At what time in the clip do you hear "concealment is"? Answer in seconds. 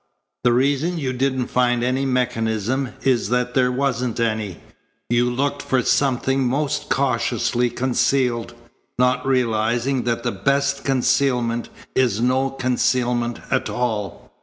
10.83-12.19